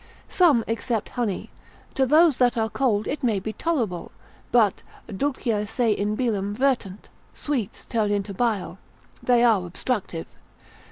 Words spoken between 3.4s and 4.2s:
tolerable,